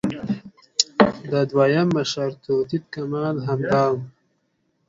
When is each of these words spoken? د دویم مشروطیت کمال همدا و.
د 1.31 1.33
دویم 1.51 1.87
مشروطیت 1.95 2.83
کمال 2.95 3.35
همدا 3.47 3.83
و. 3.93 3.97